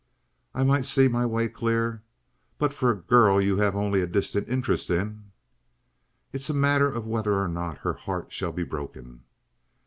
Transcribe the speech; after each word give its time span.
I 0.55 0.63
might 0.63 0.87
see 0.87 1.07
my 1.07 1.27
way 1.27 1.47
clear 1.47 2.01
but 2.57 2.73
for 2.73 2.89
a 2.89 2.95
girl 2.99 3.39
you 3.39 3.57
have 3.57 3.75
only 3.75 4.01
a 4.01 4.07
distant 4.07 4.49
interest 4.49 4.89
in" 4.89 5.31
"It 6.33 6.41
is 6.41 6.49
a 6.49 6.55
matter 6.55 6.87
of 6.89 7.05
whether 7.05 7.39
or 7.39 7.47
not 7.47 7.77
her 7.85 7.93
heart 7.93 8.33
shall 8.33 8.51
be 8.51 8.63
broken." 8.63 9.25